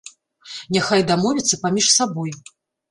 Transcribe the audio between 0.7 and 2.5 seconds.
Няхай дамовяцца паміж сабой.